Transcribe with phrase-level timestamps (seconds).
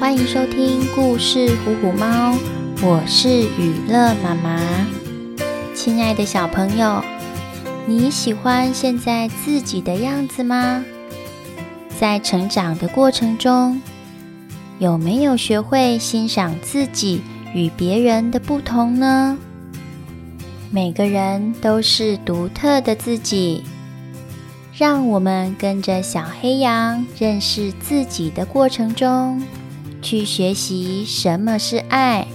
[0.00, 2.32] 欢迎收听故事《虎虎猫》，
[2.82, 4.58] 我是雨乐妈妈。
[5.74, 7.04] 亲爱的小朋友，
[7.84, 10.82] 你喜欢现在自己的样子吗？
[11.98, 13.78] 在成长的过程中，
[14.78, 17.20] 有没有学会欣赏自己
[17.52, 19.36] 与别人的不同呢？
[20.70, 23.64] 每个人都是独特的自己，
[24.74, 29.42] 让我们跟着小黑羊认识自己的过程中，
[30.02, 32.26] 去学习什么是爱，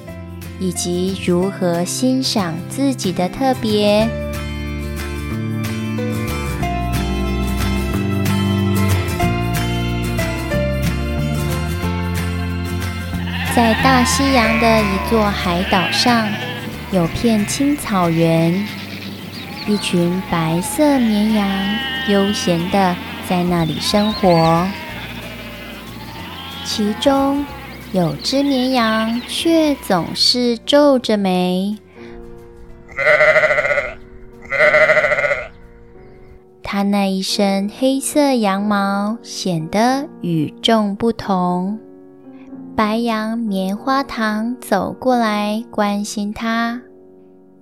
[0.60, 4.08] 以及如何欣赏自己的特别。
[13.56, 16.28] 在大西洋的一座海岛上，
[16.92, 18.68] 有片青草原，
[19.66, 21.50] 一群白色绵羊
[22.10, 22.96] 悠闲地
[23.28, 24.68] 在那里生活，
[26.66, 27.46] 其中。
[27.96, 31.78] 有只绵羊却总是皱着眉，
[36.62, 41.80] 它那一身黑色羊毛显得与众不同。
[42.76, 46.82] 白羊棉花糖走过来关心它，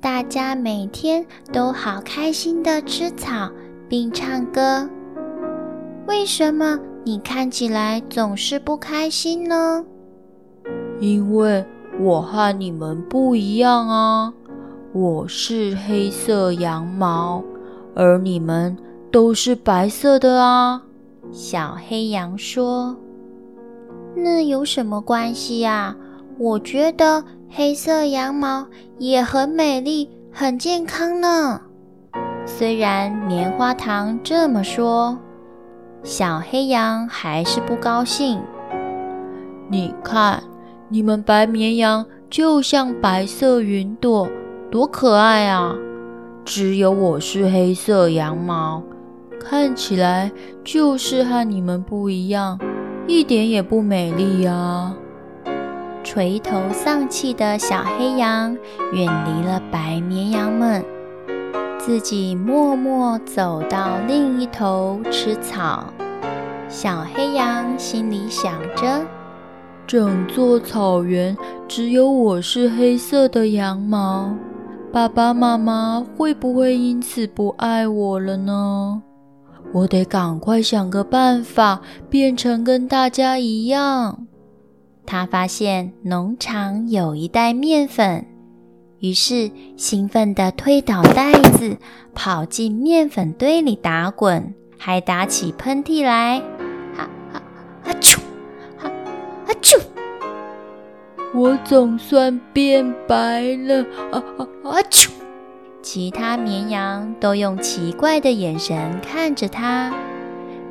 [0.01, 3.51] 大家每天都好开心的吃草
[3.87, 4.89] 并唱歌。
[6.07, 9.85] 为什么你看起来总是不开心呢？
[10.99, 11.65] 因为
[11.99, 14.33] 我和你们不一样啊，
[14.93, 17.43] 我是黑色羊毛，
[17.93, 18.77] 而你们
[19.11, 20.81] 都是白色的啊。
[21.31, 22.95] 小黑羊说
[24.15, 25.95] ：“那有什么关系啊？
[26.37, 28.65] 我觉得黑色羊毛
[28.97, 31.61] 也很美丽，很健康呢。”
[32.45, 35.17] 虽然棉花糖这么说，
[36.03, 38.39] 小黑羊还是不高兴。
[39.69, 40.41] 你看。
[40.93, 44.29] 你们白绵羊就像白色云朵，
[44.69, 45.73] 多可爱啊！
[46.45, 48.83] 只有我是黑色羊毛，
[49.39, 50.31] 看起来
[50.63, 52.59] 就是和你们不一样，
[53.07, 54.95] 一点也不美丽啊！
[56.03, 58.55] 垂头丧气的小黑羊
[58.91, 60.85] 远离了白绵羊们，
[61.79, 65.91] 自己默默走到另一头吃草。
[66.69, 69.03] 小黑羊心里想着。
[69.85, 71.35] 整座草原
[71.67, 74.33] 只有我是黑色的羊毛，
[74.91, 79.01] 爸爸妈妈会不会因此不爱我了呢？
[79.73, 84.25] 我得赶快想个办法，变成跟大家一样。
[85.05, 88.25] 他发现农场有一袋面粉，
[88.99, 91.75] 于是兴奋地推倒袋子，
[92.13, 96.41] 跑进面粉堆里打滚，还打起喷嚏来。
[101.35, 103.83] 我总算变白了！
[104.11, 104.77] 啊啊啊！
[104.91, 105.09] 啾！
[105.81, 109.91] 其他绵羊都用奇怪的眼神看着它。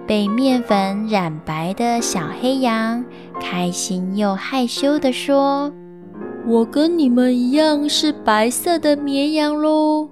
[0.07, 3.05] 被面粉染白的小黑羊
[3.41, 5.73] 开心又害羞地说
[6.47, 10.09] ：“我跟你们一样是白色的绵羊喽！”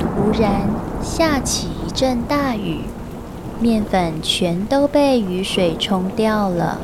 [0.00, 0.68] 突然
[1.00, 2.80] 下起一阵大雨。
[3.60, 6.78] 面粉全都被雨水冲掉了，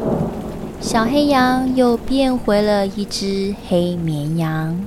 [0.81, 4.79] 小黑羊又变回了一只黑绵羊。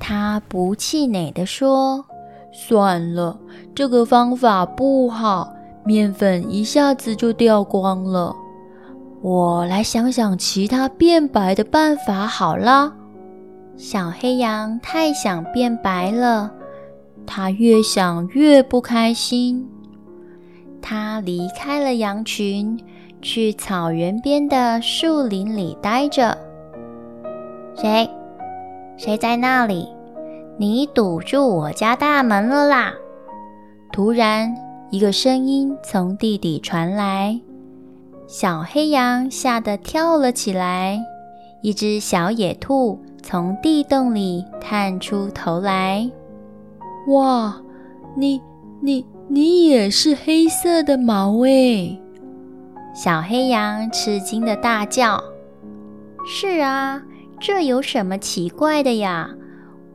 [0.00, 2.04] 他不气馁地说
[2.52, 3.38] ：“算了，
[3.74, 5.52] 这个方法不好，
[5.84, 8.34] 面粉一下子就掉光了。
[9.20, 12.94] 我来想想其他变白的办法好了。”
[13.76, 16.50] 小黑羊太想变白了。
[17.26, 19.68] 他越想越不开心，
[20.80, 22.78] 他离开了羊群，
[23.20, 26.38] 去草原边的树林里待着。
[27.74, 28.08] 谁？
[28.96, 29.88] 谁在那里？
[30.58, 32.94] 你堵住我家大门了啦！
[33.92, 34.54] 突然，
[34.90, 37.38] 一个声音从地底传来，
[38.26, 40.98] 小黑羊吓得跳了起来。
[41.62, 46.08] 一只小野兔从地洞里探出头来。
[47.06, 47.60] 哇，
[48.16, 48.42] 你
[48.80, 52.00] 你你也是黑色的毛诶！
[52.94, 55.22] 小黑羊吃惊的大叫
[56.26, 57.00] ：“是啊，
[57.38, 59.30] 这有什么奇怪的呀？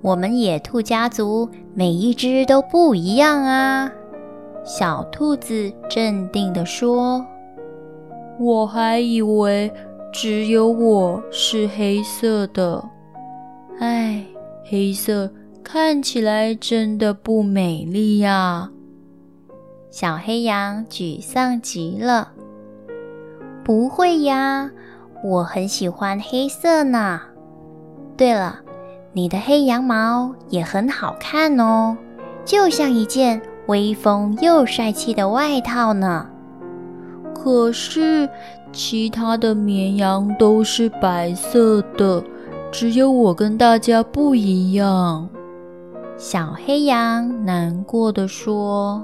[0.02, 3.92] 我们野兔家族每一只都不一样啊！”
[4.64, 7.26] 小兔子镇定地说
[8.40, 9.70] ：“我还以为
[10.14, 12.82] 只有我是黑色的，
[13.80, 14.24] 唉，
[14.64, 15.30] 黑色。”
[15.74, 18.70] 看起来真的不美丽呀！
[19.90, 22.34] 小黑羊沮丧极了。
[23.64, 24.70] 不会呀，
[25.24, 27.22] 我很喜欢黑色呢。
[28.18, 28.60] 对了，
[29.14, 31.96] 你的黑羊毛也很好看哦，
[32.44, 36.28] 就像一件威风又帅气的外套呢。
[37.34, 38.30] 可是
[38.74, 42.22] 其他的绵羊都是白色的，
[42.74, 45.30] 只有我跟大家不一样。
[46.24, 49.04] 小黑羊难过地说：“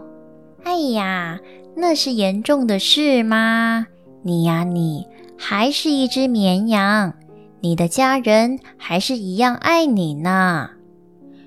[0.63, 1.39] 哎呀，
[1.75, 3.87] 那是严重的事吗？
[4.21, 5.03] 你呀，你
[5.35, 7.11] 还是一只绵羊，
[7.59, 10.69] 你的家人还是一样爱你呢。”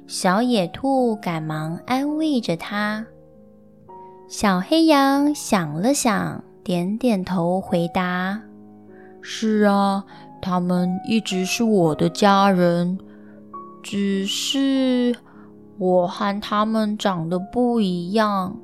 [0.09, 3.07] 小野兔赶忙安慰着他。
[4.29, 8.43] 小黑羊想了想，点点头回答
[9.23, 10.05] ：“是啊，
[10.43, 12.99] 他们一直是我的家人，
[13.85, 15.15] 只是……”
[15.81, 18.55] 我和他们长得不一样，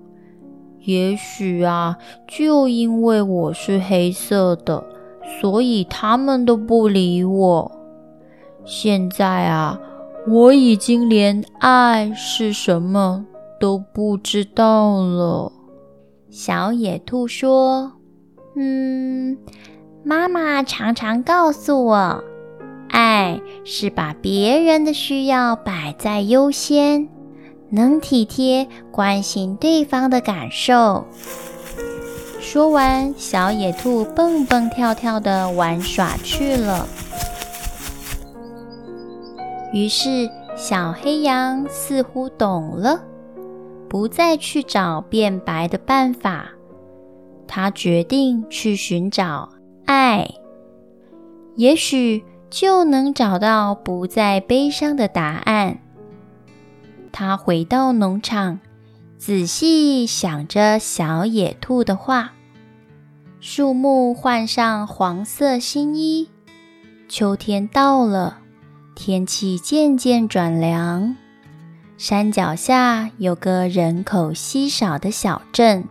[0.80, 1.96] 也许啊，
[2.28, 4.84] 就因为我是黑色的，
[5.40, 7.72] 所以他们都不理我。
[8.66, 9.80] 现在啊，
[10.28, 13.24] 我已经连爱是什么
[13.58, 15.50] 都不知道了。
[16.28, 17.92] 小野兔说
[18.56, 19.38] ：“嗯，
[20.04, 22.22] 妈妈常常告诉我。”
[22.96, 27.10] 爱是把别人的需要摆在优先，
[27.68, 31.04] 能体贴关心对方的感受。
[32.40, 36.88] 说完，小野兔蹦蹦跳跳地玩耍去了。
[39.74, 43.04] 于是，小黑羊似乎懂了，
[43.90, 46.46] 不再去找变白的办法。
[47.46, 49.50] 他决定去寻找
[49.84, 50.26] 爱，
[51.56, 52.24] 也许。
[52.56, 55.76] 就能找到不再悲伤的答案。
[57.12, 58.60] 他回到农场，
[59.18, 62.32] 仔细想着小野兔的话。
[63.40, 66.30] 树木换上黄色新衣，
[67.10, 68.38] 秋天到了，
[68.94, 71.14] 天气渐渐转凉。
[71.98, 75.84] 山脚下有个人口稀少的小镇，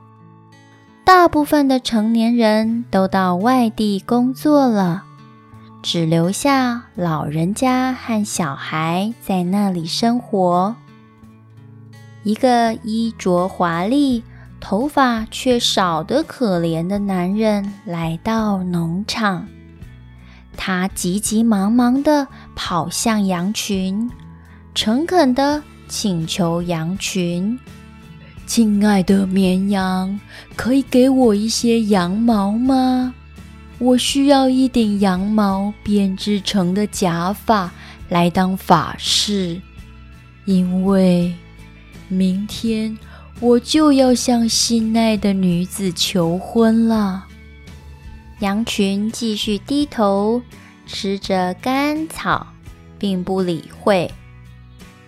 [1.03, 5.03] 大部分的成年人都到外地工作了。
[5.85, 10.75] 只留下老人家和小孩在那里生活。
[12.23, 14.23] 一个衣着华丽、
[14.59, 19.47] 头发却少得可怜的男人来到农场，
[20.57, 24.09] 他急急忙忙地跑向羊群，
[24.73, 27.59] 诚恳地请求羊群
[28.47, 30.19] ：“亲爱的绵羊，
[30.55, 33.13] 可以给我一些羊毛吗？”
[33.77, 37.69] 我需要一顶羊毛编织成的假发
[38.07, 39.61] 来当发饰，
[40.45, 41.33] 因为
[42.07, 42.97] 明天
[43.41, 47.25] 我就要向心爱的女子求婚了。
[48.39, 50.41] 羊群继续低头
[50.85, 52.47] 吃着干草，
[52.97, 54.09] 并不理会。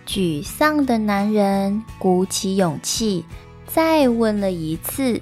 [0.06, 3.24] 沮丧的男人鼓起勇气，
[3.66, 5.20] 再问了一次：“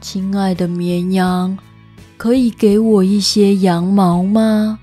[0.00, 1.56] 亲爱的绵羊。”
[2.16, 4.78] 可以给我一些羊毛吗？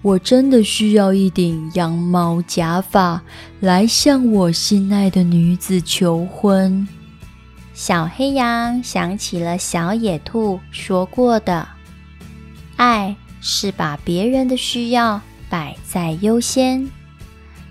[0.00, 3.20] 我真的需要一顶羊毛假发
[3.58, 6.86] 来向我心爱的女子求婚。
[7.74, 11.66] 小黑羊想起了小野兔说过的
[12.76, 15.20] ：“爱是把别人的需要
[15.50, 16.88] 摆在优先。”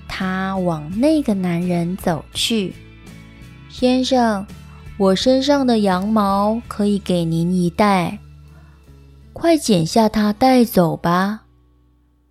[0.07, 2.73] 他往那个男人走去。
[3.69, 4.45] 先生，
[4.97, 8.19] 我身上的羊毛可以给您一袋。
[9.39, 11.43] 快剪下它带走吧！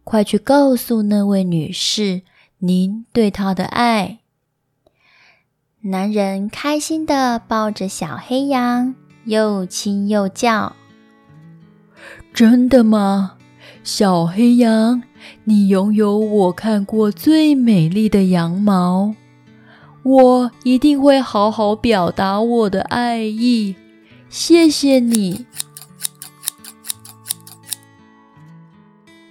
[0.03, 2.23] 快去告诉那位女士
[2.59, 4.19] 您对她的爱。
[5.83, 10.75] 男人开心地抱着小黑羊，又亲又叫。
[12.35, 13.37] 真的吗？
[13.85, 15.01] 小黑羊，
[15.45, 19.15] 你拥有我看过最美丽的羊毛，
[20.03, 23.77] 我一定会好好表达我的爱意。
[24.29, 25.47] 谢谢你。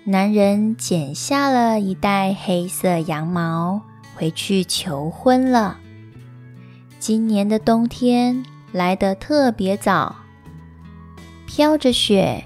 [0.07, 3.81] 男人剪下了一袋黑色羊毛，
[4.13, 5.79] 回去求婚了。
[6.99, 10.17] 今年的冬天来得特别早，
[11.47, 12.43] 飘着雪。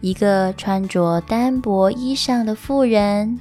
[0.00, 3.40] 一个穿着单薄衣裳的妇人，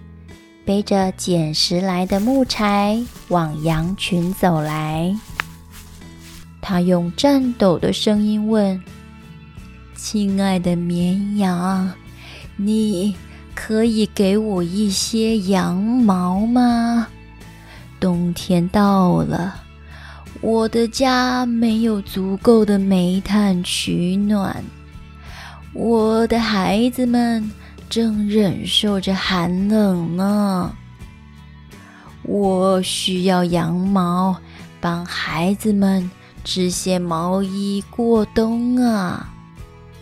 [0.66, 5.16] 背着捡拾来的木柴往羊群走来。
[6.64, 8.84] 她用颤抖的声音问
[9.96, 11.92] ：“亲爱的绵羊，
[12.56, 13.16] 你……”
[13.56, 17.08] 可以给我一些羊毛吗？
[18.00, 19.56] 冬天到了，
[20.42, 24.64] 我的家没有足够的煤炭取暖，
[25.74, 27.50] 我的孩子们
[27.90, 30.76] 正忍受着寒冷呢。
[32.24, 34.36] 我需要羊毛，
[34.82, 36.12] 帮孩子们
[36.44, 39.32] 织些毛衣过冬啊。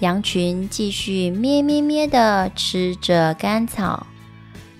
[0.03, 4.05] 羊群继续咩咩咩地吃着干草，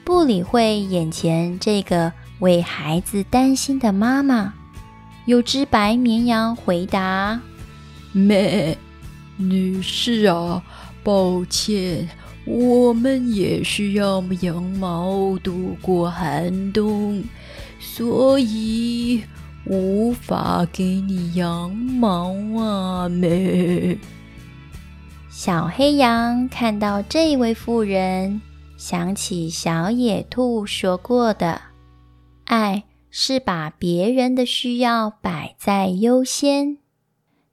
[0.04, 4.54] 不理会眼前这个为孩子担心的妈妈。
[5.26, 7.40] 有只白绵羊回答
[8.12, 8.78] ：“咩，
[9.38, 10.62] 女士啊，
[11.04, 12.10] 抱歉，
[12.44, 17.24] 我们也需要羊毛度过寒冬，
[17.80, 19.24] 所以
[19.64, 23.98] 无法给你羊毛啊，咩。”
[25.36, 28.40] 小黑羊看到这位妇人，
[28.78, 31.60] 想起小野兔说过的
[32.46, 36.78] ：“爱是把别人的需要摆在优先。”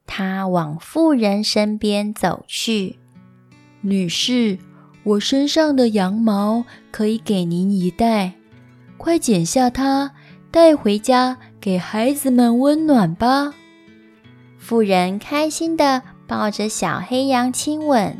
[0.06, 2.98] 他往妇人身边走去
[3.80, 4.58] ：“女士，
[5.02, 8.34] 我身上的羊毛可以给您一袋，
[8.98, 10.12] 快剪下它，
[10.50, 13.54] 带回家给孩子们温暖吧。”
[14.60, 18.16] 妇人开心地抱着小黑羊亲吻。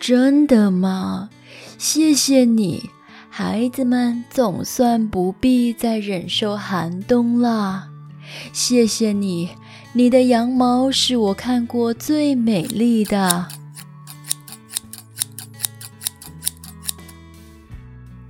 [0.00, 1.28] 真的吗？
[1.76, 2.88] 谢谢你，
[3.28, 7.88] 孩子们总算不必再忍受寒冬了。
[8.50, 9.50] 谢谢你，
[9.92, 13.48] 你的羊毛是我看过最美丽的。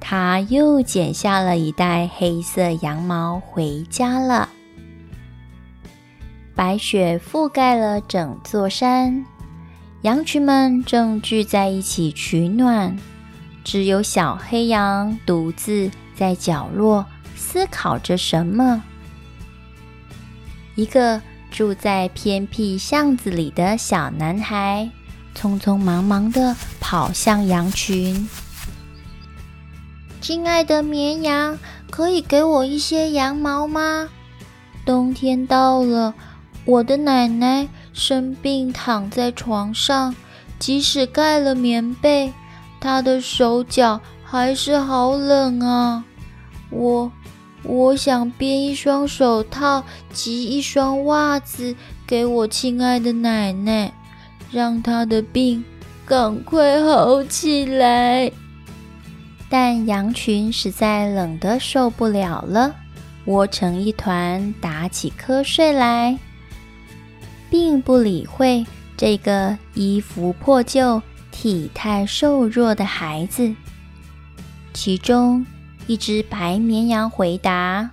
[0.01, 4.49] 他又剪下了一袋黑色羊毛回家了。
[6.57, 9.27] 白雪覆盖了整座山，
[10.01, 12.97] 羊群们正聚在一起取暖，
[13.63, 17.05] 只有小黑羊独自在角落
[17.37, 18.83] 思考着什么。
[20.77, 21.21] 一个
[21.51, 24.91] 住在偏僻巷子里的小男孩，
[25.37, 28.27] 匆匆忙忙地跑向羊群
[30.23, 31.59] ：“亲爱的绵羊，
[31.91, 34.09] 可以给我一些羊毛吗？
[34.87, 36.15] 冬天到了。”
[36.67, 40.15] 我的奶奶生病躺在床上，
[40.59, 42.33] 即使盖了棉被，
[42.81, 46.05] 她的手脚还是好冷啊！
[46.71, 47.13] 我
[47.63, 53.93] 我想编一双手套及一双袜子给我亲爱的奶奶，
[54.51, 55.65] 让她的病
[56.05, 58.33] 赶快好起来。
[59.49, 62.75] 但羊群实在冷得受不了了，
[63.27, 66.19] 窝成一团，打起瞌睡来。
[67.57, 68.67] 并不理会
[68.99, 73.51] 这个衣服破旧、体态瘦弱的孩子。
[74.75, 75.47] 其中
[75.87, 77.93] 一只白绵羊回答：“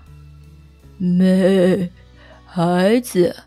[1.00, 1.90] 没，
[2.46, 3.38] 孩子，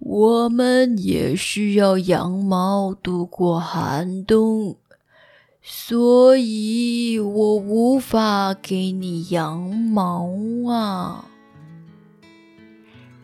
[0.00, 4.74] 我们也需要羊毛度过寒冬，
[5.62, 10.28] 所以我无法给你羊毛
[10.68, 11.26] 啊。”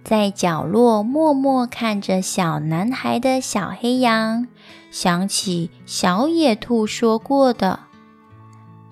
[0.08, 4.46] 在角落默默看着小男孩的小黑羊，
[4.90, 7.80] 想起小野兔说过的：“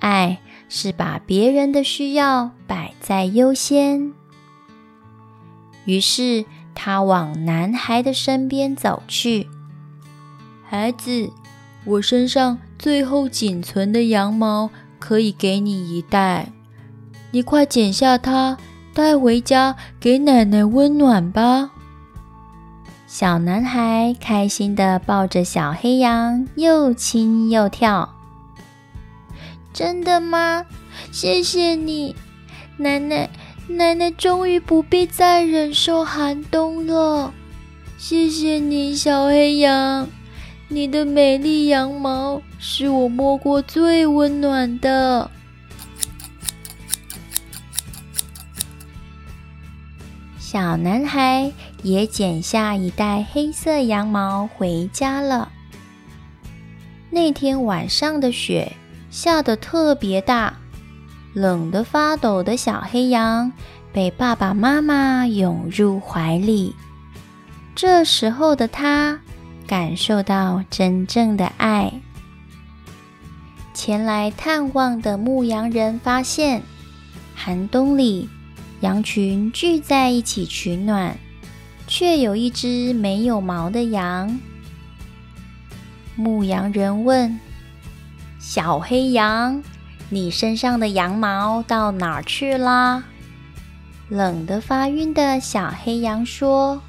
[0.00, 4.12] 爱是把别人的需要摆在优先。”
[5.86, 6.44] 于是
[6.74, 9.48] 他往男孩的身边走去
[10.68, 11.30] ：“孩子，
[11.86, 14.68] 我身上最后仅存的羊毛
[14.98, 16.52] 可以给你一袋，
[17.30, 18.58] 你快剪下它。”
[18.96, 21.70] 带回家给奶奶温暖吧。
[23.06, 28.14] 小男孩开心地抱着小黑羊，又亲又跳。
[29.70, 30.64] 真的吗？
[31.12, 32.16] 谢谢你，
[32.78, 33.28] 奶奶，
[33.68, 37.34] 奶奶终于不必再忍受寒冬了。
[37.98, 40.08] 谢谢你，小黑羊，
[40.68, 45.30] 你的美丽羊毛是我摸过最温暖的。
[50.56, 55.52] 小男孩也剪下一袋黑色羊毛回家了。
[57.10, 58.72] 那天晚上的雪
[59.10, 60.56] 下得特别大，
[61.34, 63.52] 冷得发抖的小黑羊
[63.92, 66.74] 被爸爸妈妈拥入怀里。
[67.74, 69.20] 这时候的他
[69.66, 71.92] 感受到真正的爱。
[73.74, 76.62] 前来探望的牧羊人发现，
[77.34, 78.30] 寒冬里，
[78.80, 81.16] 羊群聚在一起取暖，
[81.86, 84.38] 却有一只没有毛的羊。
[86.14, 87.38] 牧羊人问
[88.38, 89.62] ：“小黑羊，
[90.08, 93.04] 你身上的羊毛到哪儿去啦？”
[94.08, 96.80] 冷得发晕的小黑羊说：“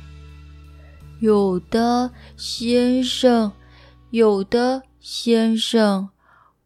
[1.19, 3.51] 有的，先生，
[4.11, 6.09] 有的，先生，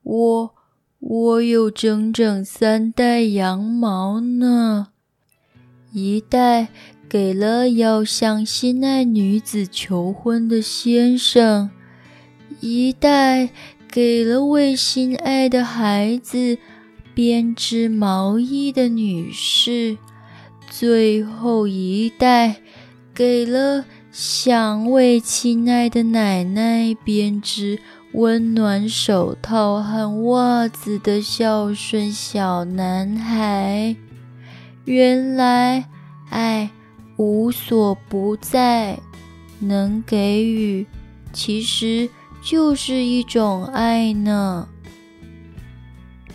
[0.03, 0.55] 我
[0.99, 4.89] 我有整整三袋羊毛呢，
[5.91, 6.69] 一袋。”
[7.11, 11.69] 给了要向心爱女子求婚的先生，
[12.61, 13.49] 一袋
[13.89, 16.57] 给了为心爱的孩子
[17.13, 19.97] 编织毛衣的女士，
[20.69, 22.61] 最后一袋
[23.13, 27.77] 给了想为亲爱的奶奶编织
[28.13, 33.97] 温暖手套和袜子的孝顺小男孩。
[34.85, 35.85] 原来，
[36.29, 36.69] 爱。
[37.17, 38.97] 无所不在，
[39.59, 40.87] 能给予，
[41.31, 42.09] 其实
[42.41, 44.67] 就是一种爱呢。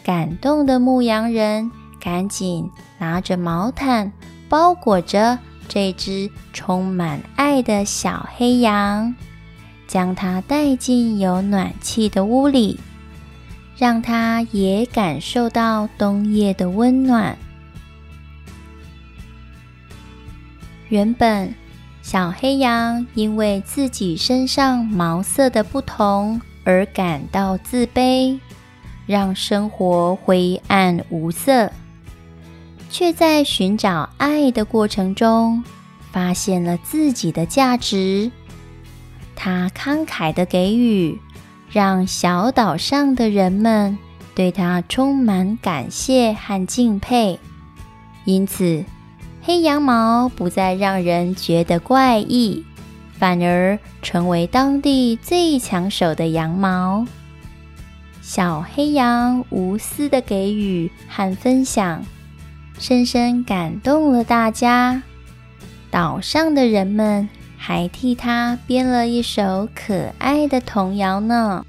[0.05, 4.12] 感动的牧羊人赶紧拿着毛毯
[4.49, 5.37] 包裹着
[5.67, 9.12] 这只充满爱的小黑羊，
[9.88, 12.79] 将它带进有暖气的屋里，
[13.76, 17.37] 让它也感受到冬夜的温暖。
[20.88, 21.52] 原本，
[22.02, 28.38] 小黑羊因为自己身上毛色的不同而感到自卑，
[29.07, 31.71] 让生活灰暗无色。
[32.88, 35.62] 却在寻找爱的过程中，
[36.12, 38.31] 发现了自己的价值。
[39.35, 41.19] 他慷慨的给予，
[41.71, 43.99] 让小岛上的人们
[44.37, 47.38] 对他充满感谢和敬佩。
[48.25, 48.85] 因此，
[49.47, 52.65] 黑羊毛不再让人觉得怪异，
[53.17, 57.07] 反而成为当地最抢手的羊毛。
[58.21, 62.05] 小黑羊无私的给予和分享，
[62.81, 65.00] 深深感动了大家。
[65.93, 71.65] 岛上的人们还替他编了一首可爱的童谣呢。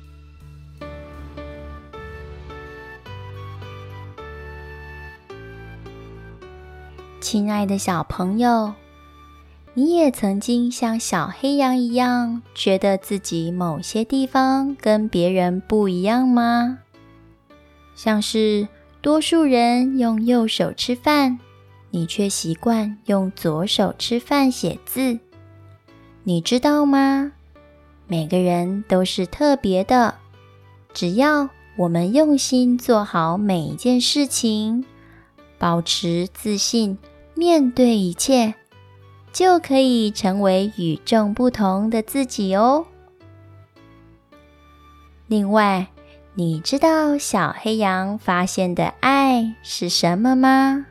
[7.30, 8.74] 亲爱的小朋友，
[9.74, 16.78] 你也曾经像小黑羊一样，觉得自己某些地方跟别人不一样吗？
[17.96, 18.66] 像是
[19.02, 21.38] 多数人用右手吃饭，
[21.90, 25.20] 你却习惯用左手吃饭写字。
[26.24, 27.34] 你知道吗？
[28.08, 30.16] 每个人都是特别的，
[30.94, 34.86] 只要我们用心做好每一件事情，
[35.60, 36.98] 保持自信。
[37.38, 38.56] 面对一切，
[39.32, 42.88] 就可以成为与众不同的自己哦。
[45.28, 45.88] 另外，
[46.34, 50.88] 你知道小黑羊发现的爱是什么吗？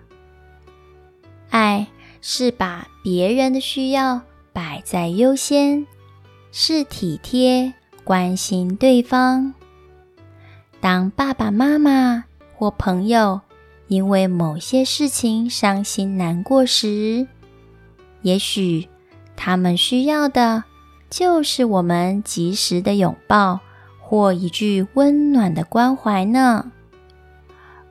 [1.51, 1.89] 爱
[2.21, 4.21] 是把别人的需要
[4.53, 5.87] 摆在优先，
[6.53, 7.73] 是体贴
[8.05, 9.53] 关心对方。
[10.81, 13.41] 当爸爸妈妈或朋友，
[13.89, 17.27] 因为某些事情伤心难过时，
[18.23, 18.89] 也许
[19.37, 20.65] 他们需要的
[21.09, 23.61] 就是我们及时的拥抱
[24.01, 26.73] 或一句温暖的关怀呢。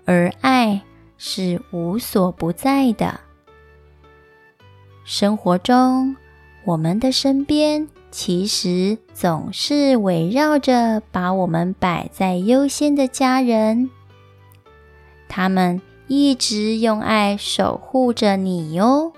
[0.03, 0.81] 而爱
[1.17, 3.21] 是无所不在的，
[5.05, 6.15] 生活中
[6.65, 13.89] 我们的身边其实总是围绕着把我们摆在优先的家人。
[15.35, 19.11] 他们一直用爱守护着你哟。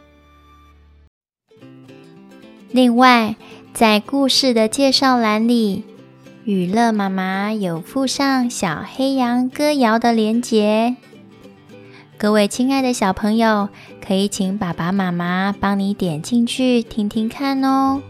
[2.72, 3.36] 另外，
[3.72, 5.84] 在故事的介绍栏里，
[6.44, 10.96] 雨乐妈妈有附上小黑羊歌谣的连结。
[12.18, 13.70] 各位亲爱的小朋友，
[14.04, 18.02] 可以请爸爸妈妈帮你点进去听听看哦。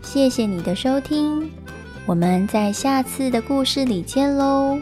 [0.00, 1.50] 谢谢你的收听。
[2.10, 4.76] 我们在下次的故事里见喽。